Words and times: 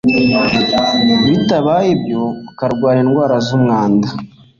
bitabaye 1.27 1.87
ibyo 1.95 2.21
ukarwara 2.49 2.97
indwara 3.03 3.35
z'umwanda 3.45 4.07